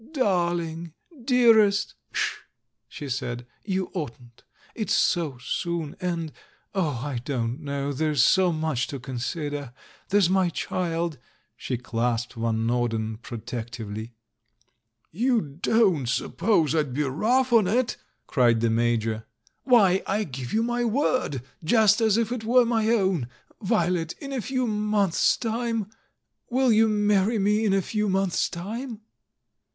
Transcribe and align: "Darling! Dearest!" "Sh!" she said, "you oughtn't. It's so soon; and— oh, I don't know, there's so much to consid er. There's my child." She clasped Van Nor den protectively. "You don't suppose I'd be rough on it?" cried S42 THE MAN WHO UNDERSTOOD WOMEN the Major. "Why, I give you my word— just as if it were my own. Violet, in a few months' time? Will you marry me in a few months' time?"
"Darling! 0.13 0.95
Dearest!" 1.25 1.93
"Sh!" 2.11 2.37
she 2.87 3.07
said, 3.07 3.45
"you 3.63 3.91
oughtn't. 3.93 4.43
It's 4.73 4.95
so 4.95 5.37
soon; 5.37 5.95
and— 6.01 6.31
oh, 6.73 7.03
I 7.05 7.19
don't 7.23 7.59
know, 7.59 7.93
there's 7.93 8.23
so 8.23 8.51
much 8.51 8.87
to 8.87 8.99
consid 8.99 9.53
er. 9.53 9.73
There's 10.09 10.27
my 10.27 10.49
child." 10.49 11.19
She 11.55 11.77
clasped 11.77 12.33
Van 12.33 12.65
Nor 12.65 12.89
den 12.89 13.17
protectively. 13.17 14.15
"You 15.11 15.39
don't 15.39 16.09
suppose 16.09 16.73
I'd 16.73 16.95
be 16.95 17.03
rough 17.03 17.53
on 17.53 17.67
it?" 17.67 17.97
cried 18.25 18.57
S42 18.57 18.61
THE 18.61 18.69
MAN 18.71 18.75
WHO 18.75 18.85
UNDERSTOOD 18.87 19.09
WOMEN 19.11 19.21
the 19.21 19.21
Major. 19.21 19.25
"Why, 19.65 20.03
I 20.07 20.23
give 20.23 20.51
you 20.51 20.63
my 20.63 20.83
word— 20.83 21.43
just 21.63 22.01
as 22.01 22.17
if 22.17 22.31
it 22.31 22.43
were 22.43 22.65
my 22.65 22.89
own. 22.89 23.27
Violet, 23.61 24.13
in 24.19 24.33
a 24.33 24.41
few 24.41 24.65
months' 24.65 25.37
time? 25.37 25.91
Will 26.49 26.71
you 26.71 26.87
marry 26.87 27.37
me 27.37 27.63
in 27.63 27.73
a 27.75 27.83
few 27.83 28.09
months' 28.09 28.49
time?" 28.49 29.01